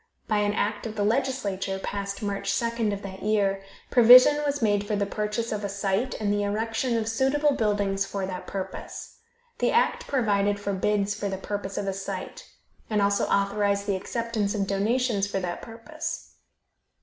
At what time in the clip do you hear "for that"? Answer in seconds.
8.03-8.47, 15.27-15.61